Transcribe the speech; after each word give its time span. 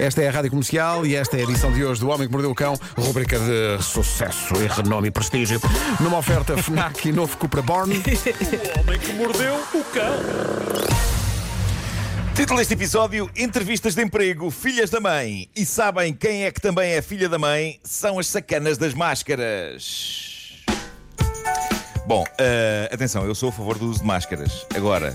Esta 0.00 0.22
é 0.22 0.28
a 0.28 0.30
Rádio 0.30 0.48
Comercial 0.48 1.04
e 1.04 1.14
esta 1.14 1.36
é 1.36 1.40
a 1.40 1.42
edição 1.42 1.70
de 1.70 1.84
hoje 1.84 2.00
do 2.00 2.08
Homem 2.08 2.26
que 2.26 2.32
Mordeu 2.32 2.50
o 2.50 2.54
Cão, 2.54 2.72
rubrica 2.96 3.38
de 3.38 3.84
sucesso 3.84 4.54
e 4.54 4.66
renome 4.66 5.08
e 5.08 5.10
prestígio. 5.10 5.60
Numa 6.00 6.16
oferta 6.16 6.56
FNAC 6.56 7.10
e 7.10 7.12
novo 7.12 7.36
Cupra 7.36 7.60
Born. 7.60 7.94
O 8.00 8.80
homem 8.80 8.98
que 8.98 9.12
mordeu 9.12 9.56
o 9.74 9.84
cão. 9.84 10.16
Título 12.34 12.58
deste 12.58 12.72
episódio: 12.72 13.30
Entrevistas 13.36 13.94
de 13.94 14.02
emprego, 14.02 14.50
filhas 14.50 14.88
da 14.88 15.00
mãe. 15.00 15.50
E 15.54 15.66
sabem 15.66 16.14
quem 16.14 16.44
é 16.44 16.50
que 16.50 16.62
também 16.62 16.92
é 16.92 17.02
filha 17.02 17.28
da 17.28 17.38
mãe? 17.38 17.78
São 17.84 18.18
as 18.18 18.26
sacanas 18.26 18.78
das 18.78 18.94
máscaras. 18.94 20.64
Bom, 22.06 22.24
eh, 22.38 22.88
atenção, 22.90 23.26
eu 23.26 23.34
sou 23.34 23.50
a 23.50 23.52
favor 23.52 23.78
do 23.78 23.90
uso 23.90 24.00
de 24.00 24.06
máscaras. 24.06 24.66
Agora, 24.74 25.14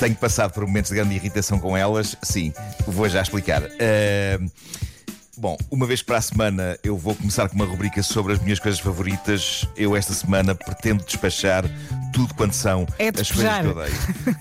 tenho 0.00 0.16
passado 0.16 0.52
por 0.52 0.66
momentos 0.66 0.90
de 0.90 0.96
grande 0.96 1.14
irritação 1.14 1.60
com 1.60 1.76
elas, 1.76 2.16
sim, 2.22 2.54
vou 2.86 3.08
já 3.08 3.20
explicar. 3.20 3.62
Eh, 3.78 4.38
Bom, 5.40 5.56
uma 5.70 5.86
vez 5.86 6.02
para 6.02 6.18
a 6.18 6.20
semana 6.20 6.78
eu 6.84 6.98
vou 6.98 7.14
começar 7.14 7.48
com 7.48 7.54
uma 7.54 7.64
rubrica 7.64 8.02
sobre 8.02 8.34
as 8.34 8.38
minhas 8.42 8.58
coisas 8.58 8.78
favoritas. 8.78 9.66
Eu 9.74 9.96
esta 9.96 10.12
semana 10.12 10.54
pretendo 10.54 11.02
despachar 11.02 11.64
tudo 12.12 12.34
quanto 12.34 12.54
são 12.54 12.86
É 12.98 13.08
as 13.08 13.30
coisas 13.30 13.58
que 13.60 13.66
eu 13.66 13.70
odeio. 13.70 13.94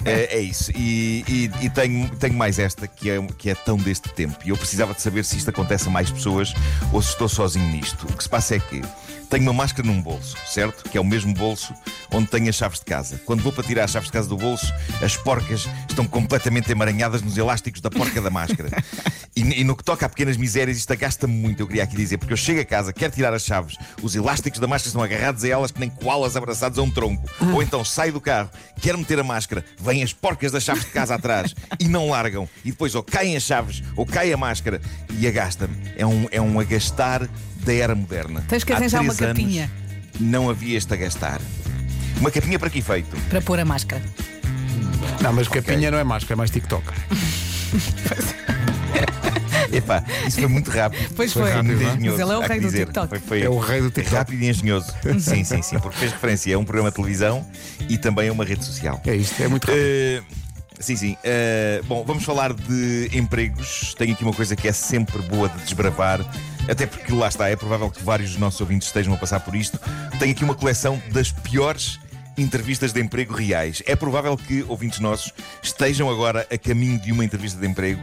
É, 0.05 0.37
é 0.37 0.39
isso. 0.39 0.71
E, 0.75 1.23
e- 1.27 1.65
e 1.65 1.69
tenho, 1.69 2.09
tenho 2.17 2.33
mais 2.33 2.59
esta 2.59 2.87
que 2.87 3.09
é, 3.09 3.21
que 3.37 3.49
é 3.49 3.55
tão 3.55 3.77
deste 3.77 4.09
tempo. 4.09 4.37
E 4.45 4.49
eu 4.49 4.57
precisava 4.57 4.93
de 4.93 5.01
saber 5.01 5.23
se 5.25 5.37
isto 5.37 5.49
acontece 5.49 5.87
a 5.87 5.91
mais 5.91 6.09
pessoas 6.11 6.53
ou 6.91 7.01
se 7.01 7.09
estou 7.09 7.29
sozinho 7.29 7.67
nisto. 7.69 8.05
O 8.09 8.15
que 8.17 8.23
se 8.23 8.29
passa 8.29 8.55
é 8.55 8.59
que 8.59 8.81
tenho 9.29 9.43
uma 9.43 9.53
máscara 9.53 9.87
num 9.87 10.01
bolso, 10.01 10.35
certo? 10.47 10.89
Que 10.89 10.97
é 10.97 11.01
o 11.01 11.05
mesmo 11.05 11.33
bolso 11.35 11.71
onde 12.11 12.27
tenho 12.29 12.49
as 12.49 12.55
chaves 12.55 12.79
de 12.79 12.85
casa. 12.85 13.21
Quando 13.25 13.43
vou 13.43 13.51
para 13.53 13.63
tirar 13.63 13.83
as 13.83 13.91
chaves 13.91 14.07
de 14.07 14.13
casa 14.13 14.27
do 14.27 14.35
bolso, 14.35 14.73
as 15.03 15.15
porcas 15.17 15.67
estão 15.87 16.07
completamente 16.07 16.71
emaranhadas 16.71 17.21
nos 17.21 17.37
elásticos 17.37 17.79
da 17.81 17.91
porca 17.91 18.19
da 18.21 18.31
máscara. 18.31 18.69
E, 19.35 19.61
e 19.61 19.63
no 19.63 19.75
que 19.75 19.83
toca 19.83 20.05
a 20.05 20.09
pequenas 20.09 20.37
misérias, 20.37 20.77
isto 20.77 20.91
agasta-me 20.91 21.33
muito, 21.33 21.61
eu 21.61 21.67
queria 21.67 21.83
aqui 21.83 21.95
dizer, 21.95 22.17
porque 22.17 22.33
eu 22.33 22.37
chego 22.37 22.61
a 22.61 22.65
casa, 22.65 22.91
quero 22.91 23.13
tirar 23.13 23.33
as 23.33 23.43
chaves, 23.43 23.77
os 24.01 24.15
elásticos 24.15 24.59
da 24.59 24.67
máscara 24.67 24.89
estão 24.89 25.03
agarrados 25.03 25.43
a 25.43 25.47
elas 25.47 25.71
que 25.71 25.79
nem 25.79 25.89
koalas 25.89 26.35
abraçados 26.35 26.77
a 26.79 26.81
um 26.81 26.89
tronco. 26.89 27.29
Ou 27.53 27.61
então 27.61 27.83
saio 27.85 28.13
do 28.13 28.21
carro, 28.21 28.49
quero 28.81 28.97
meter 28.97 29.19
a 29.19 29.23
máscara, 29.23 29.63
vêm 29.79 30.03
as 30.03 30.13
porcas 30.13 30.51
das 30.51 30.63
chaves 30.63 30.85
de 30.85 30.91
casa 30.91 31.15
atrás 31.15 31.53
e 31.79 31.87
não 31.87 32.09
largam. 32.09 32.49
E 32.65 32.71
depois 32.71 32.95
ou 32.95 33.03
caem 33.03 33.35
as 33.35 33.43
chaves 33.43 33.83
ou 33.95 34.05
cai 34.05 34.33
a 34.33 34.37
máscara 34.37 34.81
e 35.17 35.27
agasta-me. 35.27 35.75
É 35.95 36.05
um, 36.05 36.27
é 36.31 36.41
um 36.41 36.59
agastar 36.59 37.27
da 37.57 37.73
era 37.73 37.95
moderna. 37.95 38.43
Tens 38.47 38.63
que 38.63 38.73
arranjar 38.73 39.01
uma 39.01 39.15
capinha. 39.15 39.71
Não 40.19 40.49
havia 40.49 40.77
este 40.77 40.93
agastar. 40.93 41.39
Uma 42.17 42.31
capinha 42.31 42.59
para 42.59 42.69
que 42.69 42.79
efeito? 42.79 43.15
para 43.29 43.41
pôr 43.41 43.59
a 43.59 43.65
máscara. 43.65 44.01
Não, 45.21 45.33
mas 45.33 45.47
capinha 45.47 45.91
não 45.91 45.97
é 45.97 46.03
máscara, 46.03 46.33
é 46.33 46.35
mais 46.35 46.49
TikTok. 46.49 46.85
Epá, 49.71 50.03
isso 50.27 50.39
foi 50.39 50.47
muito 50.47 50.69
rápido. 50.71 51.13
Pois 51.15 51.33
Foi 51.33 51.43
foi. 51.43 51.51
rápido, 51.51 51.81
é? 51.81 51.85
Mas 51.85 52.19
ele 52.19 52.31
é 52.31 52.37
o 52.37 52.41
rei 52.41 52.59
do 52.59 52.65
dizer. 52.67 52.85
TikTok. 52.85 53.09
Foi, 53.09 53.19
foi 53.19 53.41
É 53.43 53.49
o 53.49 53.57
rei 53.59 53.81
do 53.81 53.89
TikTok. 53.91 54.15
Rápido 54.15 54.43
e 54.43 54.49
engenhoso. 54.49 54.93
sim, 55.19 55.43
sim, 55.43 55.61
sim, 55.61 55.79
porque 55.79 55.97
fez 55.97 56.11
referência 56.11 56.55
a 56.55 56.59
um 56.59 56.63
programa 56.63 56.89
de 56.89 56.95
televisão 56.95 57.45
e 57.87 57.97
também 57.97 58.29
a 58.29 58.31
uma 58.33 58.43
rede 58.45 58.65
social. 58.65 59.01
É 59.05 59.15
isto, 59.15 59.41
é 59.41 59.47
muito 59.47 59.65
rápido. 59.65 59.81
Eh, 59.83 60.21
sim, 60.79 60.95
sim. 60.95 61.17
Eh, 61.23 61.81
bom, 61.87 62.03
vamos 62.05 62.23
falar 62.23 62.53
de 62.53 63.09
empregos. 63.13 63.93
Tenho 63.97 64.13
aqui 64.13 64.23
uma 64.23 64.33
coisa 64.33 64.55
que 64.55 64.67
é 64.67 64.71
sempre 64.73 65.21
boa 65.23 65.49
de 65.49 65.57
desbravar. 65.63 66.19
Até 66.67 66.85
porque 66.85 67.11
lá 67.13 67.27
está, 67.27 67.49
é 67.49 67.55
provável 67.55 67.89
que 67.89 68.03
vários 68.03 68.31
dos 68.31 68.39
nossos 68.39 68.61
ouvintes 68.61 68.87
estejam 68.87 69.13
a 69.13 69.17
passar 69.17 69.39
por 69.39 69.55
isto. 69.55 69.79
Tenho 70.19 70.31
aqui 70.31 70.43
uma 70.43 70.53
coleção 70.55 71.01
das 71.11 71.31
piores 71.31 71.99
entrevistas 72.37 72.93
de 72.93 73.01
emprego 73.01 73.33
reais. 73.33 73.83
É 73.85 73.95
provável 73.95 74.37
que 74.37 74.63
ouvintes 74.67 74.99
nossos 74.99 75.33
estejam 75.61 76.09
agora 76.09 76.47
a 76.51 76.57
caminho 76.57 76.99
de 76.99 77.11
uma 77.11 77.25
entrevista 77.25 77.59
de 77.59 77.67
emprego. 77.67 78.01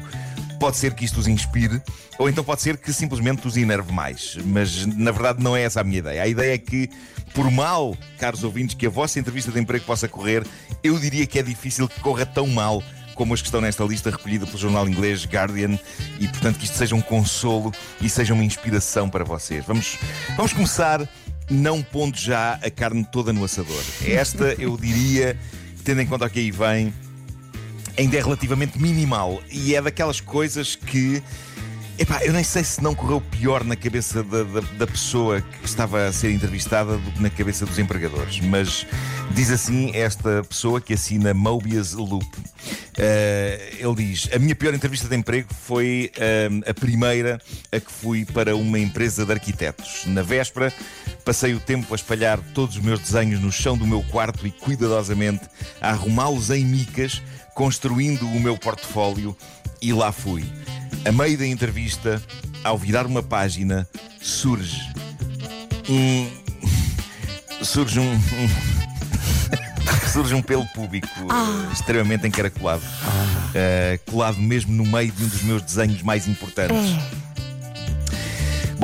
Pode 0.59 0.77
ser 0.77 0.95
que 0.95 1.05
isto 1.05 1.21
os 1.21 1.27
inspire, 1.27 1.83
ou 2.19 2.29
então 2.29 2.43
pode 2.43 2.63
ser 2.63 2.77
que 2.77 2.93
simplesmente 2.93 3.47
os 3.47 3.57
enerve 3.57 3.93
mais. 3.93 4.37
Mas 4.45 4.87
na 4.87 5.11
verdade 5.11 5.43
não 5.43 5.57
é 5.57 5.63
essa 5.63 5.81
a 5.81 5.85
minha 5.85 5.99
ideia. 5.99 6.23
A 6.23 6.27
ideia 6.27 6.55
é 6.55 6.59
que, 6.59 6.89
por 7.35 7.51
mal, 7.51 7.97
caros 8.19 8.43
ouvintes, 8.43 8.75
que 8.75 8.87
a 8.87 8.91
vossa 8.91 9.19
entrevista 9.19 9.51
de 9.51 9.61
emprego 9.61 9.85
possa 9.85 10.09
correr, 10.09 10.47
eu 10.83 10.99
diria 10.99 11.27
que 11.27 11.39
é 11.39 11.43
difícil 11.43 11.89
que 11.89 12.01
corra 12.01 12.25
tão 12.25 12.47
mal 12.47 12.83
como 13.15 13.33
as 13.33 13.41
que 13.41 13.49
estão 13.49 13.61
nesta 13.61 13.83
lista 13.83 14.11
recolhida 14.11 14.47
pelo 14.47 14.59
jornal 14.59 14.87
inglês 14.87 15.25
Guardian 15.25 15.79
e 16.21 16.29
portanto 16.29 16.59
que 16.59 16.67
isto 16.67 16.77
seja 16.77 16.95
um 16.95 17.01
consolo 17.01 17.73
e 18.01 18.11
seja 18.11 18.35
uma 18.35 18.45
inspiração 18.45 19.09
para 19.09 19.25
vocês. 19.25 19.65
Vamos, 19.65 19.99
vamos 20.37 20.53
começar 20.53 21.09
não 21.51 21.83
pondo 21.83 22.17
já 22.19 22.55
a 22.63 22.71
carne 22.71 23.05
toda 23.05 23.33
no 23.33 23.43
assador. 23.45 23.83
Esta 24.05 24.55
eu 24.59 24.77
diria, 24.77 25.39
tendo 25.83 26.03
em 26.03 26.07
conta 26.07 26.27
o 26.27 26.31
que 26.31 26.41
aí 26.41 26.51
vem, 26.51 26.93
ainda 27.99 28.17
é 28.17 28.21
relativamente 28.21 28.81
minimal 28.81 29.43
e 29.51 29.75
é 29.75 29.83
daquelas 29.83 30.21
coisas 30.21 30.75
que. 30.75 31.23
Epá, 31.99 32.23
eu 32.23 32.33
nem 32.35 32.45
sei 32.45 32.63
se 32.63 32.83
não 32.83 32.95
correu 32.95 33.23
pior 33.23 33.65
na 33.65 33.75
cabeça 33.75 34.23
da, 34.23 34.43
da, 34.43 34.61
da 34.61 34.87
pessoa 34.87 35.41
que 35.41 35.65
estava 35.65 36.07
a 36.07 36.13
ser 36.13 36.31
entrevistada 36.31 36.99
do 36.99 37.11
que 37.11 37.23
na 37.23 37.31
cabeça 37.31 37.65
dos 37.65 37.79
empregadores. 37.79 38.39
Mas 38.41 38.87
diz 39.31 39.51
assim 39.51 39.93
esta 39.95 40.45
pessoa 40.45 40.79
que 40.79 40.93
assina 40.93 41.33
Mobius 41.33 41.95
Loop. 41.95 42.27
Eh, 42.99 43.77
ele 43.79 43.95
diz: 43.95 44.29
A 44.35 44.39
minha 44.39 44.55
pior 44.55 44.75
entrevista 44.75 45.09
de 45.09 45.17
emprego 45.17 45.49
foi 45.55 46.11
eh, 46.19 46.51
a 46.67 46.75
primeira 46.75 47.41
a 47.73 47.81
que 47.81 47.91
fui 47.91 48.27
para 48.27 48.55
uma 48.55 48.79
empresa 48.79 49.25
de 49.25 49.33
arquitetos. 49.33 50.05
Na 50.07 50.21
véspera, 50.21 50.71
passei 51.27 51.55
o 51.55 51.61
tempo 51.61 51.93
a 51.93 51.97
espalhar 51.97 52.39
todos 52.55 52.77
os 52.77 52.83
meus 52.83 53.01
desenhos 53.01 53.41
no 53.41 53.51
chão 53.51 53.77
do 53.77 53.85
meu 53.85 54.01
quarto 54.05 54.47
e 54.47 54.51
cuidadosamente 54.53 55.43
a 55.81 55.91
arrumá-los 55.91 56.51
em 56.51 56.65
micas, 56.65 57.21
construindo 57.53 58.29
o 58.29 58.41
meu 58.41 58.57
portfólio, 58.57 59.37
e 59.83 59.93
lá 59.93 60.13
fui. 60.13 60.45
A 61.05 61.11
meio 61.11 61.37
da 61.37 61.45
entrevista, 61.45 62.23
ao 62.63 62.79
virar 62.79 63.07
uma 63.07 63.25
página, 63.25 63.89
surge 64.23 64.81
um. 65.89 66.31
surge 67.61 67.99
um. 67.99 68.21
surge 70.13 70.33
um 70.33 70.41
pelo 70.41 70.65
público 70.67 71.09
eh, 71.09 71.73
extremamente 71.73 72.27
encaracolado, 72.27 72.85
Eh, 73.53 73.99
colado 74.09 74.39
mesmo 74.39 74.73
no 74.73 74.87
meio 74.87 75.11
de 75.11 75.25
um 75.25 75.29
dos 75.29 75.43
meus 75.43 75.63
desenhos 75.63 76.03
mais 76.03 76.29
importantes. 76.29 76.77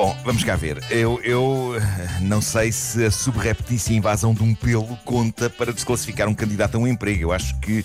Bom, 0.03 0.17
vamos 0.25 0.43
cá 0.43 0.57
ver. 0.57 0.83
Eu, 0.91 1.21
eu 1.23 1.75
não 2.23 2.43
sei 2.43 2.73
se 2.73 3.05
a 3.05 3.11
subreptícia 3.13 3.95
invasão 3.95 4.35
de 4.35 4.43
um 4.43 4.53
pelo 4.53 4.97
conta 5.05 5.49
para 5.49 5.73
desclassificar 5.73 6.29
um 6.29 6.35
candidato 6.35 6.75
a 6.75 6.79
um 6.79 6.89
emprego. 6.89 7.23
Eu 7.23 7.33
acho 7.33 7.57
que, 7.61 7.85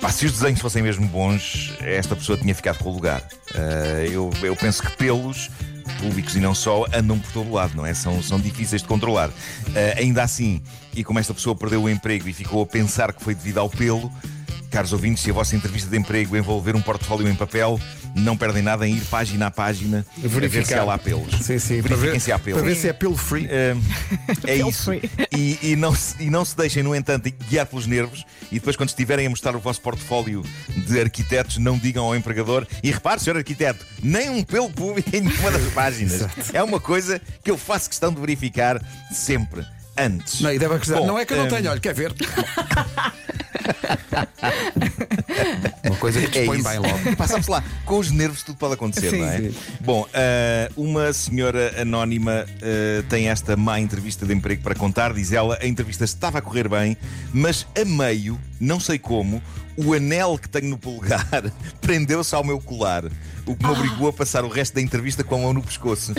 pá, 0.00 0.10
se 0.10 0.26
os 0.26 0.32
desenhos 0.32 0.60
fossem 0.60 0.82
mesmo 0.82 1.06
bons, 1.06 1.72
esta 1.78 2.16
pessoa 2.16 2.36
tinha 2.36 2.52
ficado 2.52 2.78
com 2.78 2.90
o 2.90 2.92
lugar. 2.92 3.22
Eh, 3.54 4.08
eu, 4.10 4.28
eu 4.42 4.56
penso 4.56 4.82
que 4.82 4.90
pelos, 4.96 5.52
públicos 6.00 6.34
e 6.34 6.40
não 6.40 6.52
só, 6.52 6.84
andam 6.92 7.16
por 7.20 7.30
todo 7.30 7.52
lado, 7.52 7.76
não 7.76 7.86
é? 7.86 7.94
São, 7.94 8.20
são 8.20 8.40
difíceis 8.40 8.82
de 8.82 8.88
controlar. 8.88 9.30
Eh, 9.72 9.98
ainda 9.98 10.24
assim, 10.24 10.60
e 10.96 11.04
como 11.04 11.20
esta 11.20 11.32
pessoa 11.32 11.54
perdeu 11.54 11.84
o 11.84 11.88
emprego 11.88 12.28
e 12.28 12.32
ficou 12.32 12.64
a 12.64 12.66
pensar 12.66 13.12
que 13.12 13.22
foi 13.22 13.36
devido 13.36 13.58
ao 13.58 13.70
pelo, 13.70 14.10
Caros 14.72 14.92
ouvintes, 14.92 15.22
se 15.22 15.30
a 15.30 15.34
vossa 15.34 15.54
entrevista 15.54 15.88
de 15.90 15.98
emprego 15.98 16.36
envolver 16.36 16.74
um 16.74 16.82
portfólio 16.82 17.28
em 17.28 17.34
papel, 17.34 17.78
não 18.16 18.36
perdem 18.36 18.62
nada 18.62 18.88
em 18.88 18.96
ir 18.96 19.02
página 19.02 19.46
a 19.46 19.50
página 19.50 20.04
a 20.16 20.28
ver 20.28 20.66
se 20.66 20.74
há 20.74 20.82
lá 20.82 20.98
pelos. 20.98 21.30
Sim, 21.44 21.58
sim, 21.58 21.82
para 21.82 21.94
Verifiquem 21.94 22.12
ver, 22.12 22.20
se 22.20 22.32
há 22.32 22.38
pelos. 22.38 22.60
para 22.60 22.70
ver 22.70 22.76
se 22.76 22.88
é 22.88 22.92
pelo 22.92 23.16
free. 23.16 23.46
É, 23.50 23.76
é 24.46 24.56
isso. 24.56 24.84
free. 24.84 25.02
E, 25.30 25.58
e 25.62 25.76
não 25.76 25.94
se, 25.94 26.22
e 26.22 26.30
não 26.30 26.44
se 26.44 26.56
deixem, 26.56 26.82
no 26.82 26.94
entanto, 26.94 27.30
guiar 27.48 27.66
pelos 27.66 27.86
nervos 27.86 28.24
e 28.52 28.56
depois, 28.56 28.76
quando 28.76 28.90
estiverem 28.90 29.26
a 29.26 29.30
mostrar 29.30 29.56
o 29.56 29.58
vosso 29.58 29.80
portfólio 29.80 30.44
de 30.86 31.00
arquitetos, 31.00 31.56
não 31.56 31.78
digam 31.78 32.04
ao 32.04 32.14
empregador. 32.14 32.66
E 32.82 32.90
repare, 32.90 33.18
senhor 33.18 33.38
arquiteto, 33.38 33.84
nem 34.02 34.28
um 34.28 34.44
pelo 34.44 34.68
público 34.68 35.08
em 35.16 35.22
nenhuma 35.22 35.50
das 35.50 35.64
páginas. 35.72 36.28
É 36.52 36.62
uma 36.62 36.78
coisa 36.78 37.18
que 37.42 37.50
eu 37.50 37.56
faço 37.56 37.88
questão 37.88 38.12
de 38.12 38.20
verificar 38.20 38.78
sempre. 39.10 39.64
Antes. 39.96 40.40
Não, 40.40 40.52
e 40.52 40.58
deve 40.58 40.74
acusar. 40.74 40.98
Bom, 40.98 41.06
não 41.06 41.18
é 41.18 41.24
que 41.26 41.34
eu 41.34 41.36
não 41.38 41.44
hum, 41.44 41.48
tenho, 41.48 41.70
olha, 41.70 41.80
quer 41.80 41.94
ver? 41.94 42.14
Uma 45.84 45.96
coisa 45.96 46.20
que 46.20 46.26
É 46.26 46.40
dispõe 46.42 46.58
isso. 46.58 46.68
bem 46.68 46.78
logo. 46.78 47.16
Passamos 47.16 47.46
lá, 47.46 47.62
com 47.84 47.98
os 47.98 48.10
nervos 48.10 48.42
tudo 48.42 48.56
pode 48.56 48.74
acontecer, 48.74 49.10
Sim, 49.10 49.18
não 49.18 49.28
é? 49.28 49.38
sim. 49.38 49.54
Bom, 49.80 50.06
ah, 50.14 50.70
uma 50.76 51.12
senhora 51.12 51.80
anónima 51.80 52.44
ah, 52.46 53.04
tem 53.08 53.28
esta 53.28 53.56
má 53.56 53.80
entrevista 53.80 54.26
de 54.26 54.32
emprego 54.34 54.62
para 54.62 54.74
contar. 54.74 55.12
Diz 55.12 55.32
ela: 55.32 55.58
a 55.60 55.66
entrevista 55.66 56.04
estava 56.04 56.38
a 56.38 56.42
correr 56.42 56.68
bem, 56.68 56.96
mas 57.32 57.66
a 57.80 57.84
meio, 57.84 58.40
não 58.60 58.80
sei 58.80 58.98
como, 58.98 59.42
o 59.76 59.92
anel 59.94 60.38
que 60.38 60.48
tenho 60.48 60.68
no 60.68 60.78
polegar 60.78 61.26
prendeu-se 61.80 62.34
ao 62.34 62.44
meu 62.44 62.60
colar, 62.60 63.04
o 63.46 63.56
que 63.56 63.64
me 63.64 63.70
obrigou 63.72 64.08
a 64.08 64.12
passar 64.12 64.44
o 64.44 64.48
resto 64.48 64.74
da 64.74 64.80
entrevista 64.80 65.24
com 65.24 65.34
a 65.34 65.38
mão 65.38 65.52
no 65.52 65.62
pescoço. 65.62 66.12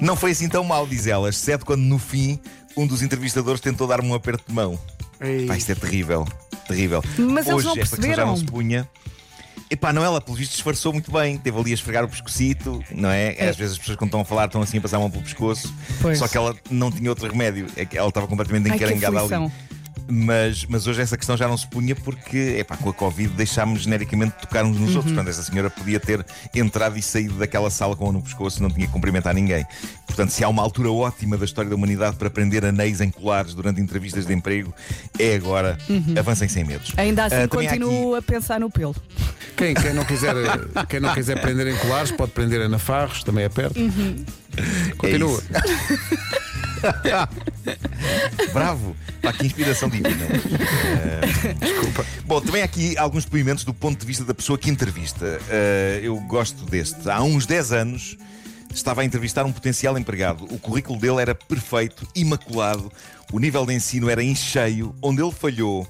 Não 0.00 0.16
foi 0.16 0.32
assim 0.32 0.48
tão 0.48 0.64
mal, 0.64 0.86
diz 0.86 1.06
ela, 1.06 1.28
exceto 1.28 1.64
quando 1.64 1.82
no 1.82 1.98
fim 1.98 2.40
um 2.76 2.86
dos 2.86 3.02
entrevistadores 3.02 3.60
tentou 3.60 3.86
dar-me 3.86 4.08
um 4.08 4.14
aperto 4.14 4.44
de 4.48 4.54
mão. 4.54 4.78
Ei. 5.22 5.46
Isto 5.56 5.72
é 5.72 5.74
terrível, 5.74 6.26
terrível. 6.66 7.02
Mas 7.18 7.46
eles 7.46 7.58
Hoje 7.58 7.66
não 7.66 7.72
esta 7.76 7.96
questão 7.96 8.14
já 8.14 8.24
não 8.26 8.32
perceberam. 8.34 8.36
se 8.36 8.44
punha. 8.44 8.88
Epá, 9.70 9.90
não, 9.90 10.04
ela 10.04 10.20
pelo 10.20 10.36
visto 10.36 10.52
disfarçou 10.52 10.92
muito 10.92 11.10
bem. 11.10 11.38
Teve 11.38 11.58
ali 11.58 11.70
a 11.70 11.74
esfregar 11.74 12.04
o 12.04 12.08
pescocito, 12.08 12.84
não 12.90 13.08
é? 13.10 13.30
Às 13.48 13.56
vezes 13.56 13.72
as 13.72 13.78
pessoas 13.78 13.96
quando 13.96 14.08
estão 14.08 14.20
a 14.20 14.24
falar 14.24 14.44
estão 14.46 14.60
assim 14.60 14.76
a 14.76 14.80
passar 14.82 14.98
a 14.98 15.00
mão 15.00 15.10
pelo 15.10 15.22
pescoço. 15.24 15.72
Pois. 16.02 16.18
Só 16.18 16.28
que 16.28 16.36
ela 16.36 16.54
não 16.70 16.90
tinha 16.92 17.08
outro 17.08 17.26
remédio. 17.26 17.66
É 17.74 17.86
ela 17.94 18.08
estava 18.08 18.26
completamente 18.26 18.68
Ai, 18.70 18.76
encarangada 18.76 19.16
aflição. 19.18 19.44
ali. 19.44 19.52
Mas, 20.14 20.66
mas 20.66 20.86
hoje 20.86 21.00
essa 21.00 21.16
questão 21.16 21.38
já 21.38 21.48
não 21.48 21.56
se 21.56 21.66
punha 21.66 21.96
porque, 21.96 22.56
epá, 22.58 22.76
com 22.76 22.90
a 22.90 22.92
Covid 22.92 23.32
deixámos 23.34 23.82
genericamente 23.82 24.34
de 24.34 24.42
tocar 24.42 24.62
uns 24.62 24.78
nos 24.78 24.94
outros. 24.94 25.14
Portanto, 25.14 25.28
essa 25.28 25.42
senhora 25.42 25.70
podia 25.70 25.98
ter 25.98 26.24
entrado 26.54 26.98
e 26.98 27.02
saído 27.02 27.34
daquela 27.34 27.70
sala 27.70 27.96
com 27.96 28.10
a 28.10 28.12
no 28.12 28.20
pescoço, 28.20 28.62
não 28.62 28.68
tinha 28.68 28.86
que 28.86 28.92
cumprimentar 28.92 29.34
ninguém. 29.34 29.66
Portanto, 30.06 30.28
se 30.28 30.44
há 30.44 30.48
uma 30.50 30.62
altura 30.62 30.92
ótima 30.92 31.38
da 31.38 31.46
história 31.46 31.70
da 31.70 31.76
humanidade 31.76 32.16
para 32.16 32.28
prender 32.28 32.62
anéis 32.62 33.00
em 33.00 33.10
colares 33.10 33.54
durante 33.54 33.80
entrevistas 33.80 34.26
de 34.26 34.34
emprego, 34.34 34.74
é 35.18 35.34
agora. 35.34 35.78
Avancem 36.18 36.48
sem 36.48 36.62
medos. 36.62 36.92
Ainda 36.98 37.24
assim 37.24 37.36
há 37.36 37.48
continuo 37.48 38.14
a 38.14 38.20
pensar 38.20 38.60
no 38.60 38.70
pelo. 38.70 38.94
Quem, 39.56 39.72
quem 39.72 39.94
não 39.94 40.04
quiser, 40.04 40.34
quem 40.90 41.00
não 41.00 41.14
quiser 41.14 41.40
prender 41.40 41.68
em 41.68 41.76
colares, 41.76 42.12
pode 42.12 42.32
prender 42.32 42.60
a 42.60 42.68
Nafarros, 42.68 43.24
também 43.24 43.44
é 43.44 43.48
perto. 43.48 43.80
Continua. 44.98 45.42
Bravo! 48.52 48.96
Pá, 49.20 49.32
que 49.32 49.46
inspiração 49.46 49.88
divina. 49.88 50.26
Desculpa. 51.60 52.04
Bom, 52.24 52.40
também 52.40 52.62
há 52.62 52.64
aqui 52.64 52.98
alguns 52.98 53.24
depoimentos 53.24 53.64
do 53.64 53.72
ponto 53.72 54.00
de 54.00 54.06
vista 54.06 54.24
da 54.24 54.34
pessoa 54.34 54.58
que 54.58 54.68
entrevista. 54.68 55.40
Eh, 55.48 56.00
eu 56.02 56.18
gosto 56.20 56.64
deste. 56.64 57.08
Há 57.08 57.22
uns 57.22 57.46
10 57.46 57.72
anos 57.72 58.16
estava 58.74 59.02
a 59.02 59.04
entrevistar 59.04 59.44
um 59.44 59.52
potencial 59.52 59.96
empregado. 59.96 60.44
O 60.46 60.58
currículo 60.58 60.98
dele 60.98 61.20
era 61.20 61.34
perfeito, 61.34 62.06
imaculado. 62.14 62.90
O 63.32 63.38
nível 63.38 63.64
de 63.64 63.74
ensino 63.74 64.10
era 64.10 64.22
em 64.22 64.34
cheio. 64.34 64.94
Onde 65.00 65.22
ele 65.22 65.32
falhou 65.32 65.86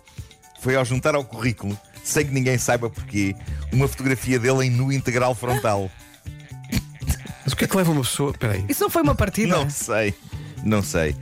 foi 0.61 0.77
ao 0.77 0.85
juntar 0.85 1.15
ao 1.15 1.25
currículo, 1.25 1.79
sem 2.05 2.27
que 2.27 2.33
ninguém 2.33 2.57
saiba 2.57 2.89
porquê, 2.89 3.35
uma 3.73 3.89
fotografia 3.89 4.39
dele 4.39 4.67
em 4.67 4.71
nu 4.71 4.93
integral 4.93 5.35
frontal. 5.35 5.91
Mas 7.45 7.53
o 7.53 7.57
que 7.57 7.65
é 7.65 7.67
que 7.69 7.77
leva 7.77 7.91
uma 7.91 8.03
pessoa. 8.03 8.31
Espera 8.31 8.53
aí. 8.53 8.65
Isso 8.69 8.83
não 8.83 8.91
foi 8.91 9.03
uma 9.03 9.15
partida? 9.15 9.57
Não 9.57 9.69
sei, 9.69 10.15
não 10.63 10.83
sei. 10.83 11.15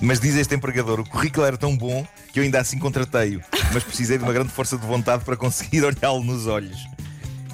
Mas 0.00 0.20
diz 0.20 0.36
este 0.36 0.54
empregador: 0.54 1.00
o 1.00 1.04
currículo 1.08 1.44
era 1.46 1.56
tão 1.56 1.76
bom 1.76 2.06
que 2.32 2.38
eu 2.38 2.44
ainda 2.44 2.60
assim 2.60 2.78
contratei-o, 2.78 3.40
mas 3.72 3.82
precisei 3.82 4.16
de 4.18 4.24
uma 4.24 4.32
grande 4.32 4.50
força 4.50 4.76
de 4.76 4.86
vontade 4.86 5.24
para 5.24 5.36
conseguir 5.36 5.82
olhá-lo 5.84 6.22
nos 6.22 6.46
olhos. 6.46 6.78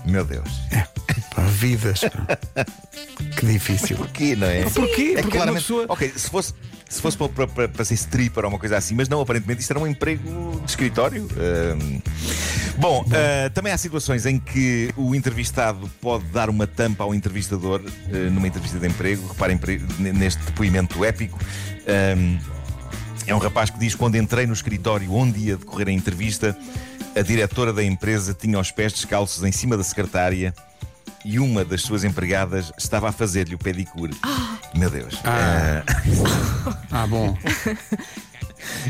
Meu 0.05 0.25
Deus. 0.25 0.49
Pá, 1.35 1.43
vidas. 1.43 2.01
Que 3.39 3.47
difícil. 3.47 3.97
Porquê, 3.97 4.37
não 4.37 4.47
é? 4.47 4.65
Porquê? 4.65 5.15
É 5.17 5.23
Porque 5.23 5.23
uma 5.23 5.31
claramente. 5.31 5.63
pessoa. 5.63 5.87
Ok, 5.89 6.13
se 6.15 6.29
fosse, 6.29 6.53
se 6.89 7.01
fosse 7.01 7.17
para, 7.17 7.29
para- 7.29 7.47
para- 7.49 7.69
para 7.69 7.85
ser 7.85 7.95
stripper 7.95 8.45
ou 8.45 8.51
uma 8.51 8.59
coisa 8.59 8.77
assim, 8.77 8.95
mas 8.95 9.09
não, 9.09 9.21
aparentemente 9.21 9.63
isto 9.63 9.71
era 9.71 9.81
um 9.81 9.87
emprego 9.87 10.61
de 10.63 10.71
escritório. 10.71 11.27
Ahm, 11.39 12.01
Bom, 12.79 13.05
ah, 13.13 13.51
também 13.51 13.73
há 13.73 13.79
situações 13.79 14.27
em 14.27 14.39
que 14.39 14.93
o 14.97 15.15
entrevistado 15.15 15.89
pode 16.01 16.25
dar 16.27 16.51
uma 16.51 16.67
tampa 16.67 17.05
ao 17.05 17.15
entrevistador 17.15 17.81
ah, 17.85 18.31
numa 18.31 18.47
entrevista 18.47 18.79
de 18.79 18.87
emprego. 18.87 19.27
Reparem 19.29 19.59
neste 19.99 20.43
depoimento 20.45 21.05
épico. 21.05 21.39
Ahm, 21.87 22.39
é 23.27 23.35
um 23.35 23.39
rapaz 23.39 23.71
que 23.71 23.79
diz: 23.79 23.95
Quando 23.95 24.17
entrei 24.17 24.47
no 24.47 24.53
escritório 24.53 25.13
onde 25.13 25.39
ia 25.39 25.57
decorrer 25.57 25.89
a 25.89 25.93
entrevista, 25.93 26.57
a 27.17 27.23
diretora 27.23 27.73
da 27.73 27.83
empresa 27.83 28.35
tinha 28.35 28.59
os 28.59 28.71
pés 28.71 28.93
descalços 28.93 29.43
em 29.45 29.53
cima 29.53 29.77
da 29.77 29.85
secretária 29.85 30.55
e 31.25 31.39
uma 31.39 31.65
das 31.65 31.83
suas 31.83 32.05
empregadas 32.05 32.71
estava 32.77 33.09
a 33.09 33.13
fazer-lhe 33.13 33.55
o 33.55 33.59
pedicure. 33.59 34.15
Meu 34.75 34.91
Deus. 34.91 35.19
Ah. 35.25 35.83
Ah, 36.91 37.07
bom. 37.07 37.37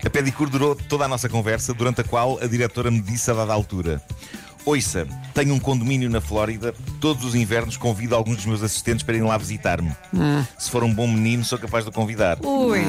A 0.05 0.11
pedicure 0.11 0.51
durou 0.51 0.75
toda 0.75 1.05
a 1.05 1.09
nossa 1.09 1.29
conversa, 1.29 1.73
durante 1.75 2.01
a 2.01 2.05
qual 2.05 2.39
a 2.43 2.47
diretora 2.47 2.91
me 2.91 3.01
disse 3.01 3.31
a 3.31 3.35
dada 3.35 3.53
altura: 3.53 4.01
Ouça, 4.67 5.07
tenho 5.35 5.53
um 5.55 5.59
condomínio 5.61 6.09
na 6.09 6.23
Flórida, 6.23 6.73
todos 6.99 7.23
os 7.25 7.35
invernos 7.35 7.77
convido 7.77 8.15
alguns 8.15 8.37
dos 8.37 8.47
meus 8.47 8.63
assistentes 8.63 9.03
para 9.03 9.15
irem 9.15 9.29
lá 9.29 9.37
visitar-me. 9.37 9.93
Se 10.59 10.71
for 10.71 10.83
um 10.83 10.93
bom 10.93 11.07
menino, 11.07 11.45
sou 11.45 11.59
capaz 11.59 11.85
de 11.85 11.91
o 11.91 11.93
convidar. 11.93 12.39
Ui, 12.43 12.81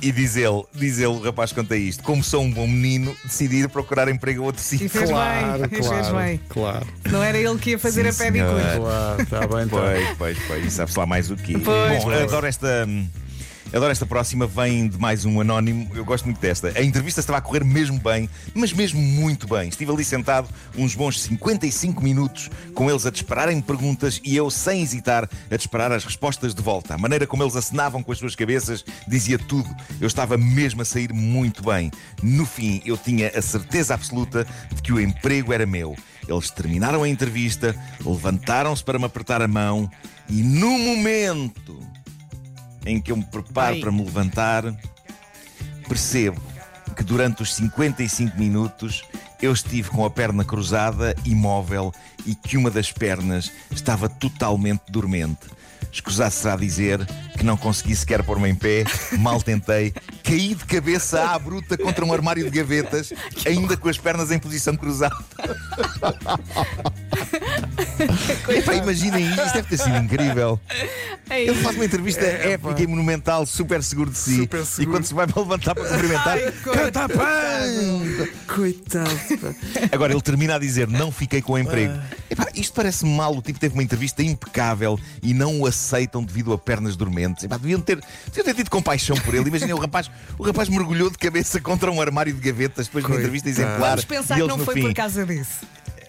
E 0.00 0.10
diz 0.10 0.36
ele, 0.36 0.62
diz 0.74 0.96
ele, 0.98 1.08
o 1.08 1.20
rapaz, 1.20 1.52
quanto 1.52 1.74
a 1.74 1.76
isto, 1.76 2.02
como 2.02 2.24
sou 2.24 2.42
um 2.42 2.50
bom 2.50 2.66
menino, 2.66 3.14
decidi 3.24 3.56
ir 3.56 3.68
procurar 3.68 4.08
emprego 4.08 4.42
a 4.42 4.46
outro 4.46 4.62
e 4.62 4.64
sítio. 4.64 4.88
fez 4.88 5.10
Claro, 5.10 5.58
bem, 5.60 5.68
fez 5.68 5.86
claro. 5.86 6.16
bem. 6.16 6.40
Claro, 6.48 6.86
Não 7.10 7.22
era 7.22 7.36
ele 7.36 7.58
que 7.58 7.70
ia 7.70 7.78
fazer 7.78 8.10
Sim, 8.10 8.22
a 8.22 8.24
pedicure. 8.32 8.62
claro. 8.78 9.22
Está 9.22 9.40
bem, 9.46 9.64
então. 9.64 9.78
Pois, 9.80 10.08
pois, 10.16 10.38
pois. 10.46 10.64
E 10.66 10.70
sabe-se 10.70 10.98
lá 10.98 11.04
mais 11.04 11.30
o 11.30 11.36
quê? 11.36 11.58
Pois, 11.62 11.64
Bom, 11.98 12.02
pois. 12.04 12.22
adoro 12.22 12.46
esta. 12.46 12.88
Adoro 13.72 13.90
esta 13.90 14.04
próxima, 14.04 14.46
vem 14.46 14.86
de 14.86 14.98
mais 14.98 15.24
um 15.24 15.40
anónimo. 15.40 15.90
Eu 15.94 16.04
gosto 16.04 16.26
muito 16.26 16.38
desta. 16.38 16.70
A 16.76 16.82
entrevista 16.82 17.20
estava 17.20 17.38
a 17.38 17.40
correr 17.40 17.64
mesmo 17.64 17.98
bem, 17.98 18.28
mas 18.52 18.70
mesmo 18.70 19.00
muito 19.00 19.48
bem. 19.48 19.70
Estive 19.70 19.90
ali 19.90 20.04
sentado 20.04 20.46
uns 20.76 20.94
bons 20.94 21.18
55 21.22 22.02
minutos 22.02 22.50
com 22.74 22.90
eles 22.90 23.06
a 23.06 23.10
dispararem 23.10 23.62
perguntas 23.62 24.20
e 24.22 24.36
eu, 24.36 24.50
sem 24.50 24.82
hesitar, 24.82 25.26
a 25.50 25.56
disparar 25.56 25.90
as 25.90 26.04
respostas 26.04 26.54
de 26.54 26.60
volta. 26.60 26.94
A 26.94 26.98
maneira 26.98 27.26
como 27.26 27.42
eles 27.42 27.56
acenavam 27.56 28.02
com 28.02 28.12
as 28.12 28.18
suas 28.18 28.36
cabeças 28.36 28.84
dizia 29.08 29.38
tudo. 29.38 29.74
Eu 29.98 30.06
estava 30.06 30.36
mesmo 30.36 30.82
a 30.82 30.84
sair 30.84 31.10
muito 31.10 31.62
bem. 31.62 31.90
No 32.22 32.44
fim, 32.44 32.82
eu 32.84 32.98
tinha 32.98 33.28
a 33.34 33.40
certeza 33.40 33.94
absoluta 33.94 34.46
de 34.70 34.82
que 34.82 34.92
o 34.92 35.00
emprego 35.00 35.50
era 35.50 35.64
meu. 35.64 35.96
Eles 36.28 36.50
terminaram 36.50 37.04
a 37.04 37.08
entrevista, 37.08 37.74
levantaram-se 38.04 38.84
para 38.84 38.98
me 38.98 39.06
apertar 39.06 39.40
a 39.40 39.48
mão 39.48 39.90
e, 40.28 40.42
no 40.42 40.78
momento 40.78 41.80
em 42.84 43.00
que 43.00 43.12
eu 43.12 43.16
me 43.16 43.24
preparo 43.24 43.74
Ai. 43.74 43.80
para 43.80 43.92
me 43.92 44.04
levantar, 44.04 44.64
percebo 45.88 46.40
que 46.96 47.02
durante 47.02 47.42
os 47.42 47.54
55 47.54 48.38
minutos 48.38 49.02
eu 49.40 49.52
estive 49.52 49.90
com 49.90 50.04
a 50.04 50.10
perna 50.10 50.44
cruzada, 50.44 51.16
imóvel, 51.24 51.92
e 52.24 52.34
que 52.34 52.56
uma 52.56 52.70
das 52.70 52.92
pernas 52.92 53.50
estava 53.70 54.08
totalmente 54.08 54.82
dormente. 54.88 55.40
Escusado 55.90 56.32
será 56.32 56.56
dizer 56.56 57.04
que 57.36 57.44
não 57.44 57.56
consegui 57.56 57.94
sequer 57.96 58.22
pôr-me 58.22 58.48
em 58.48 58.54
pé, 58.54 58.84
mal 59.18 59.42
tentei, 59.42 59.92
caí 60.22 60.54
de 60.54 60.64
cabeça 60.64 61.30
à 61.30 61.38
bruta 61.38 61.76
contra 61.76 62.04
um 62.04 62.12
armário 62.12 62.44
de 62.44 62.50
gavetas, 62.50 63.12
ainda 63.44 63.76
com 63.76 63.88
as 63.88 63.98
pernas 63.98 64.30
em 64.30 64.38
posição 64.38 64.76
cruzada. 64.76 65.16
Epá, 68.48 68.74
imaginem 68.74 69.28
isto, 69.28 69.42
isto 69.42 69.54
deve 69.54 69.68
ter 69.68 69.78
sido 69.78 69.96
incrível. 69.96 70.60
Ei, 71.30 71.48
Ele 71.48 71.62
faz 71.62 71.76
uma 71.76 71.84
entrevista 71.84 72.24
épica 72.24 72.82
e 72.82 72.86
monumental, 72.86 73.46
super 73.46 73.82
seguro 73.82 74.10
de 74.10 74.18
si. 74.18 74.36
Super 74.36 74.64
seguro. 74.66 74.82
E 74.82 74.92
quando 74.92 75.04
se 75.04 75.14
vai 75.14 75.26
para 75.26 75.40
levantar 75.42 75.74
para 75.74 75.88
cumprimentar, 75.88 76.38
Ai, 76.38 76.52
canta! 76.62 77.08
Coitado. 78.46 79.08
pá. 79.40 79.54
Agora 79.92 80.12
ele 80.12 80.20
termina 80.20 80.56
a 80.56 80.58
dizer: 80.58 80.88
Não 80.88 81.10
fiquei 81.10 81.40
com 81.40 81.54
o 81.54 81.58
emprego. 81.58 81.94
Epá, 82.30 82.46
isto 82.54 82.72
parece 82.74 83.04
mal. 83.06 83.36
O 83.36 83.42
tipo 83.42 83.58
teve 83.58 83.74
uma 83.74 83.82
entrevista 83.82 84.22
impecável 84.22 84.98
e 85.22 85.32
não 85.32 85.60
o 85.60 85.66
aceitam 85.66 86.22
devido 86.22 86.52
a 86.52 86.58
pernas 86.58 86.96
dormentes. 86.96 87.44
Epá, 87.44 87.56
deviam, 87.56 87.80
ter, 87.80 88.00
deviam 88.26 88.44
ter 88.44 88.54
tido 88.54 88.70
compaixão 88.70 89.16
por 89.16 89.34
ele. 89.34 89.48
Imaginem, 89.48 89.74
o 89.74 89.78
rapaz, 89.78 90.10
o 90.38 90.42
rapaz 90.42 90.68
mergulhou 90.68 91.10
de 91.10 91.18
cabeça 91.18 91.60
contra 91.60 91.90
um 91.90 92.00
armário 92.00 92.32
de 92.32 92.40
gavetas 92.40 92.86
depois 92.86 93.04
de 93.04 93.10
uma 93.10 93.16
Coitado. 93.16 93.36
entrevista 93.36 93.48
exemplar. 93.48 93.90
Vamos 93.90 94.04
pensar 94.04 94.38
e 94.38 94.42
que 94.42 94.48
não 94.48 94.58
foi 94.58 94.74
fim, 94.74 94.82
por 94.82 94.94
causa 94.94 95.24
disso. 95.26 95.60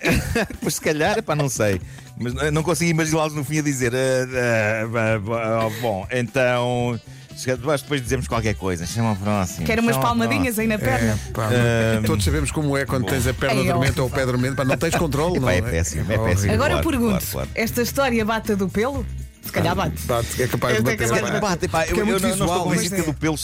Pois 0.61 0.75
se 0.75 0.81
calhar, 0.81 1.17
epá, 1.17 1.35
não 1.35 1.50
sei. 1.50 1.81
Mas 2.17 2.33
não 2.51 2.63
consigo 2.63 2.91
imaginá-los 2.91 3.33
no 3.33 3.44
fim 3.44 3.59
a 3.59 3.61
dizer: 3.61 3.94
"Ah, 3.95 4.85
ah, 4.85 5.65
ah, 5.65 5.69
Bom, 5.81 6.07
então. 6.12 7.00
calhar 7.45 7.57
Depois 7.57 8.01
dizemos 8.01 8.27
qualquer 8.27 8.53
coisa. 8.55 8.86
Chama 8.86 9.10
ao 9.10 9.15
próximo. 9.15 9.65
Quero 9.65 9.81
umas 9.81 9.98
palmadinhas 9.98 10.60
aí 10.60 10.67
na 10.67 10.77
perna. 10.77 11.17
É, 11.51 12.00
pá, 12.01 12.05
Todos 12.05 12.24
sabemos 12.24 12.51
como 12.51 12.77
é 12.77 12.86
quando 12.86 13.07
tens 13.07 13.25
a 13.25 13.33
perna 13.33 13.62
É 13.62 13.65
dormente 13.65 14.00
ou 14.00 14.07
o 14.07 14.10
pé 14.10 14.25
dormente, 14.25 14.55
pá, 14.55 14.63
não 14.63 14.77
tens 14.77 14.95
controle, 14.95 15.39
não 15.39 15.50
Epá, 15.50 15.67
é 15.67 15.72
péssimo, 15.72 16.03
é 16.03 16.17
péssimo. 16.17 16.24
horrível. 16.24 16.53
Agora 16.53 16.74
eu 16.74 16.81
pergunto: 16.83 17.10
claro, 17.10 17.25
claro. 17.31 17.50
esta 17.55 17.81
história 17.81 18.24
bate 18.24 18.51
a 18.51 18.55
do 18.55 18.69
pelo? 18.69 19.05
Se 19.43 19.51
calhar 19.51 19.75
bate. 19.75 20.01
Bate, 20.05 20.41
é 20.43 20.47
capaz 20.47 20.73
de 20.75 20.79
É 20.79 20.83
bater. 20.83 21.07
capaz 21.09 21.25
de 21.25 21.31
bater. 21.31 21.41
Bate, 21.41 21.67
pá, 21.67 21.85
eu, 21.85 21.97
é 21.97 22.00
eu 22.01 22.05
muito 22.05 22.21
não, 22.21 22.29
não 22.29 22.35
visual, 22.38 22.50
estou 22.57 22.63
convencido 22.63 22.95
que 22.95 23.01
a 23.01 23.03
do 23.05 23.13
pelo. 23.13 23.35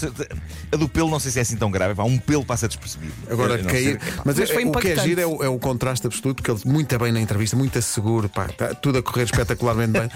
A 0.71 0.75
do 0.77 0.89
pelo 0.89 1.09
não 1.09 1.19
sei 1.19 1.31
se 1.31 1.39
é 1.39 1.41
assim 1.41 1.57
tão 1.57 1.69
grave. 1.69 1.93
Pá, 1.95 2.03
um 2.03 2.17
pelo 2.17 2.45
passa 2.45 2.67
despercebido. 2.67 3.13
Agora 3.29 3.55
Eu 3.55 3.63
não 3.63 3.69
cair. 3.69 3.99
sei. 4.01 4.11
Mas, 4.23 4.37
Mas 4.37 4.49
é- 4.49 4.53
foi 4.53 4.65
o 4.65 4.71
que 4.71 4.87
é 4.87 4.95
giro 4.97 5.19
é 5.21 5.25
o, 5.27 5.43
é 5.43 5.49
o 5.49 5.59
contraste 5.59 6.07
absoluto, 6.07 6.41
porque 6.41 6.51
ele 6.51 6.61
muito 6.73 6.97
bem 6.97 7.11
na 7.11 7.19
entrevista, 7.19 7.55
muito 7.57 7.81
seguro, 7.81 8.29
pá, 8.29 8.47
tá 8.47 8.73
tudo 8.73 8.99
a 8.99 9.03
correr 9.03 9.23
espetacularmente 9.23 9.91
bem. 9.99 10.09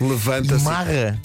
Levanta-se. 0.08 0.64
marra. 0.64 1.18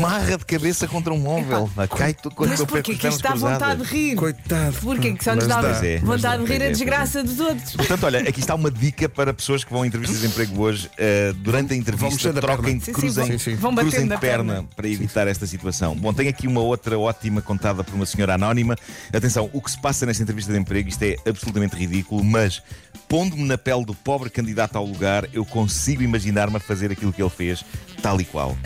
Marra 0.00 0.36
de 0.36 0.44
cabeça 0.44 0.86
contra 0.86 1.12
um 1.12 1.18
móvel. 1.18 1.70
Cai 1.96 2.14
tudo 2.14 2.34
com 2.34 2.46
Mas 2.46 2.64
porquê 2.64 2.94
que 2.94 3.08
isto 3.08 3.22
dá 3.22 3.34
vontade 3.34 3.82
de 3.82 3.88
rir? 3.88 4.14
Coitado. 4.16 4.76
Porquê 4.76 5.12
que 5.12 5.24
só 5.24 5.34
nos 5.34 5.46
dá 5.46 5.60
é, 5.84 5.98
vontade 5.98 6.44
de 6.44 6.52
rir 6.52 6.62
é, 6.62 6.68
a 6.68 6.70
desgraça 6.70 7.22
dos 7.22 7.40
outros? 7.40 7.76
Portanto, 7.76 8.04
olha, 8.04 8.20
aqui 8.20 8.40
está 8.40 8.54
uma 8.54 8.70
dica 8.70 9.08
para 9.08 9.32
pessoas 9.32 9.64
que 9.64 9.72
vão 9.72 9.82
a 9.82 9.86
entrevistas 9.86 10.20
de 10.20 10.26
emprego 10.26 10.60
hoje. 10.60 10.88
Uh, 10.88 11.32
durante 11.34 11.72
a 11.72 11.76
entrevista, 11.76 12.32
troquem. 12.32 12.80
Sim, 12.80 12.92
cruzem, 12.92 13.26
Sim, 13.32 13.38
sim. 13.38 13.54
vão 13.56 13.74
cruzem 13.74 14.00
de 14.00 14.06
na 14.06 14.18
perna, 14.18 14.54
perna. 14.54 14.68
para 14.74 14.88
evitar 14.88 15.26
esta 15.26 15.46
situação. 15.46 15.94
Bom, 15.94 16.12
tenho 16.12 16.30
aqui 16.30 16.46
uma 16.46 16.60
outra 16.60 16.98
ótima 16.98 17.42
contada 17.42 17.82
por 17.82 17.94
uma 17.94 18.06
senhora 18.06 18.34
anónima. 18.34 18.76
Atenção, 19.12 19.50
o 19.52 19.60
que 19.60 19.70
se 19.70 19.80
passa 19.80 20.06
nesta 20.06 20.22
entrevista 20.22 20.52
de 20.52 20.58
emprego, 20.58 20.88
isto 20.88 21.02
é 21.02 21.16
absolutamente 21.26 21.76
ridículo, 21.76 22.22
mas 22.24 22.62
pondo-me 23.08 23.44
na 23.44 23.56
pele 23.56 23.84
do 23.84 23.94
pobre 23.94 24.28
candidato 24.28 24.76
ao 24.76 24.84
lugar, 24.84 25.26
eu 25.32 25.44
consigo 25.44 26.02
imaginar-me 26.02 26.56
a 26.56 26.60
fazer 26.60 26.92
aquilo 26.92 27.12
que 27.12 27.22
ele 27.22 27.30
fez, 27.30 27.64
tal 28.02 28.20
e 28.20 28.24
qual. 28.24 28.56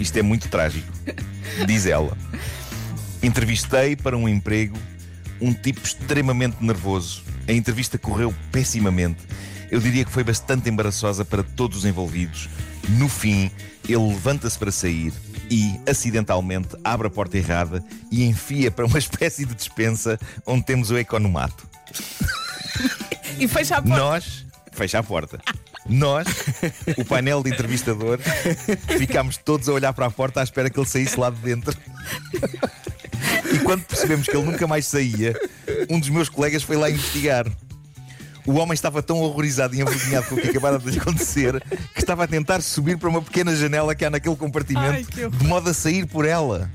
Isto 0.00 0.18
é 0.18 0.22
muito 0.22 0.45
trágico. 0.46 0.92
Diz 1.66 1.86
ela. 1.86 2.16
Entrevistei 3.22 3.96
para 3.96 4.16
um 4.16 4.28
emprego 4.28 4.76
um 5.40 5.52
tipo 5.52 5.80
extremamente 5.84 6.56
nervoso. 6.60 7.22
A 7.48 7.52
entrevista 7.52 7.98
correu 7.98 8.34
pessimamente. 8.50 9.20
eu 9.70 9.80
diria 9.80 10.04
que 10.04 10.12
foi 10.12 10.22
bastante 10.22 10.68
embaraçosa 10.68 11.24
para 11.24 11.42
todos 11.42 11.78
os 11.78 11.84
envolvidos. 11.84 12.48
No 12.88 13.08
fim, 13.08 13.50
ele 13.88 14.08
levanta-se 14.08 14.58
para 14.58 14.70
sair 14.70 15.12
e, 15.50 15.78
acidentalmente, 15.88 16.76
abre 16.84 17.08
a 17.08 17.10
porta 17.10 17.36
errada 17.36 17.84
e 18.10 18.24
enfia 18.24 18.70
para 18.70 18.86
uma 18.86 18.98
espécie 18.98 19.44
de 19.44 19.54
despensa 19.54 20.18
onde 20.44 20.64
temos 20.64 20.90
o 20.90 20.98
economato. 20.98 21.68
E 23.38 23.46
fecha 23.48 23.76
a 23.76 23.82
porta. 23.82 23.98
Nós, 23.98 24.46
fecha 24.72 24.98
a 24.98 25.02
porta. 25.02 25.40
Nós, 25.88 26.26
o 26.96 27.04
painel 27.04 27.42
de 27.42 27.50
entrevistador, 27.50 28.18
ficámos 28.98 29.36
todos 29.36 29.68
a 29.68 29.72
olhar 29.72 29.92
para 29.92 30.06
a 30.06 30.10
porta 30.10 30.40
à 30.40 30.44
espera 30.44 30.68
que 30.68 30.78
ele 30.78 30.86
saísse 30.88 31.18
lá 31.18 31.30
de 31.30 31.36
dentro. 31.36 31.76
E 33.52 33.58
quando 33.60 33.84
percebemos 33.84 34.26
que 34.26 34.36
ele 34.36 34.44
nunca 34.44 34.66
mais 34.66 34.86
saía, 34.86 35.34
um 35.88 36.00
dos 36.00 36.08
meus 36.08 36.28
colegas 36.28 36.62
foi 36.62 36.76
lá 36.76 36.90
investigar. 36.90 37.46
O 38.44 38.54
homem 38.54 38.74
estava 38.74 39.02
tão 39.02 39.18
horrorizado 39.18 39.74
e 39.74 39.80
envergonhado 39.80 40.26
com 40.28 40.36
o 40.36 40.40
que 40.40 40.48
acabara 40.48 40.78
de 40.78 40.90
lhe 40.90 40.98
acontecer 40.98 41.60
que 41.92 41.98
estava 41.98 42.24
a 42.24 42.28
tentar 42.28 42.60
subir 42.62 42.96
para 42.96 43.08
uma 43.08 43.20
pequena 43.20 43.54
janela 43.56 43.92
que 43.94 44.04
há 44.04 44.10
naquele 44.10 44.34
Ai, 44.34 44.38
compartimento 44.38 45.18
horror. 45.20 45.30
de 45.30 45.44
modo 45.46 45.70
a 45.70 45.74
sair 45.74 46.06
por 46.06 46.24
ela. 46.24 46.70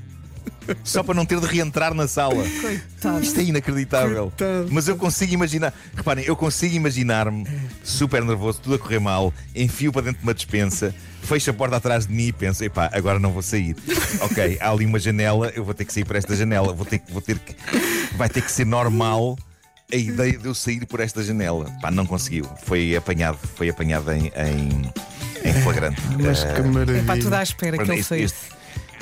Só 0.84 1.02
para 1.02 1.14
não 1.14 1.24
ter 1.26 1.38
de 1.40 1.46
reentrar 1.46 1.92
na 1.94 2.06
sala. 2.08 2.44
Coitado. 2.60 3.20
Isto 3.22 3.40
é 3.40 3.42
inacreditável. 3.44 4.32
Coitado. 4.36 4.68
Mas 4.70 4.88
eu 4.88 4.96
consigo 4.96 5.32
imaginar. 5.34 5.72
Reparem, 5.94 6.24
eu 6.24 6.36
consigo 6.36 6.74
imaginar-me 6.74 7.46
super 7.82 8.24
nervoso, 8.24 8.60
tudo 8.60 8.74
a 8.76 8.78
correr 8.78 9.00
mal, 9.00 9.32
enfio 9.54 9.92
para 9.92 10.02
dentro 10.02 10.20
de 10.20 10.26
uma 10.26 10.34
despensa, 10.34 10.94
fecho 11.22 11.50
a 11.50 11.54
porta 11.54 11.76
atrás 11.76 12.06
de 12.06 12.12
mim 12.12 12.26
e 12.28 12.32
penso: 12.32 12.62
epá, 12.64 12.90
agora 12.92 13.18
não 13.18 13.32
vou 13.32 13.42
sair. 13.42 13.76
ok, 14.20 14.58
há 14.60 14.70
ali 14.70 14.86
uma 14.86 14.98
janela, 14.98 15.50
eu 15.54 15.64
vou 15.64 15.74
ter 15.74 15.84
que 15.84 15.92
sair 15.92 16.04
por 16.04 16.16
esta 16.16 16.34
janela, 16.36 16.72
vou 16.72 16.86
ter, 16.86 16.98
que- 16.98 17.12
vou 17.12 17.22
ter 17.22 17.38
que. 17.38 17.54
Vai 18.16 18.28
ter 18.28 18.42
que 18.42 18.52
ser 18.52 18.66
normal 18.66 19.36
a 19.92 19.96
ideia 19.96 20.38
de 20.38 20.46
eu 20.46 20.54
sair 20.54 20.86
por 20.86 21.00
esta 21.00 21.22
janela. 21.22 21.66
Pá, 21.80 21.90
não 21.90 22.06
conseguiu. 22.06 22.48
Foi 22.64 22.96
apanhado, 22.96 23.38
foi 23.56 23.68
apanhado 23.68 24.10
em, 24.12 24.26
em, 24.36 24.92
em 25.44 25.52
flagrante. 25.62 26.00
Mas 26.22 26.44
Eh, 26.44 26.52
que 26.54 26.62
maravilha. 26.62 27.04
Pá, 27.04 27.16
tudo 27.16 27.34
à 27.34 27.42
espera 27.42 27.76
que 27.76 27.90
ele 27.90 28.02
saísse. 28.02 28.34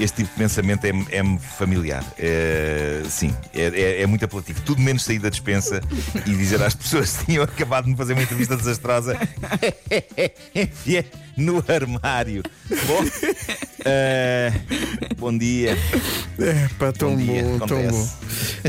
Este- 0.03 0.17
tipo 0.23 0.31
de 0.33 0.39
pensamento 0.39 0.85
é- 0.85 1.17
é-me 1.19 1.39
familiar. 1.39 2.05
É, 2.19 3.03
sim, 3.09 3.35
é, 3.55 3.63
é- 3.69 4.03
é 4.03 4.07
muito 4.07 4.25
apelativo. 4.25 4.61
Tudo 4.63 4.81
menos 4.81 5.03
sair 5.05 5.19
da 5.19 5.29
despensa 5.29 5.81
e 6.27 6.31
dizer 6.35 6.63
às 6.63 6.75
pessoas 6.75 7.17
que 7.19 7.27
tinham 7.27 7.43
acabado 7.45 7.85
de 7.85 7.91
me 7.91 7.97
fazer 7.97 8.13
uma 8.13 8.23
entrevista 8.23 8.57
desastrosa. 8.57 9.19
No 11.41 11.65
armário. 11.69 12.43
Bom, 12.87 13.05
eh, 13.85 14.53
bom 15.17 15.37
dia. 15.37 15.77
É, 16.39 16.69
pá, 16.79 16.93
tão 16.93 17.11
Bom 17.13 17.17
dia, 17.17 17.43
bom, 17.43 17.67
tão 17.67 17.83
bom. 17.89 18.09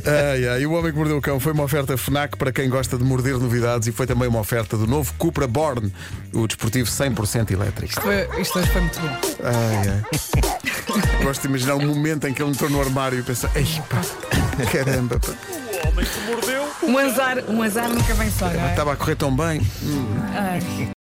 Ai, 0.05 0.47
ai, 0.47 0.61
e 0.61 0.65
o 0.67 0.71
Homem 0.71 0.91
que 0.91 0.97
Mordeu 0.97 1.17
o 1.17 1.21
Cão 1.21 1.39
foi 1.39 1.51
uma 1.51 1.63
oferta 1.63 1.97
FNAC 1.97 2.37
para 2.37 2.51
quem 2.51 2.69
gosta 2.69 2.97
de 2.97 3.03
morder 3.03 3.37
novidades 3.37 3.87
e 3.87 3.91
foi 3.91 4.07
também 4.07 4.27
uma 4.29 4.39
oferta 4.39 4.77
do 4.77 4.87
novo 4.87 5.13
Cupra 5.17 5.47
Born, 5.47 5.91
o 6.33 6.47
desportivo 6.47 6.89
100% 6.89 7.51
elétrico. 7.51 8.01
Foi- 8.01 8.27
Isto 8.41 8.59
hoje 8.59 8.69
foi 8.71 8.81
muito 8.81 8.99
bom. 9.01 9.09
Ai, 9.43 9.89
ai. 9.89 11.21
Gosto 11.23 11.41
de 11.43 11.47
imaginar 11.47 11.75
o 11.75 11.85
momento 11.85 12.27
em 12.27 12.33
que 12.33 12.41
ele 12.41 12.51
entrou 12.51 12.69
no 12.69 12.79
armário 12.81 13.19
e 13.19 13.23
pensar: 13.23 13.51
Ei, 13.55 13.65
pá, 13.89 14.01
caramba, 14.71 15.19
pá, 15.19 15.31
O 15.31 15.87
homem 15.89 16.05
que 16.05 16.19
mordeu 16.21 16.67
Um 16.83 16.97
azar, 16.97 17.37
um 17.47 17.61
azar 17.61 17.87
nunca 17.89 18.13
vem 18.15 18.29
só, 18.31 18.49
não 18.49 18.65
é? 18.65 18.69
estava 18.71 18.93
a 18.93 18.95
correr 18.95 19.15
tão 19.15 19.33
bem. 19.35 19.61
Ai. 20.33 20.89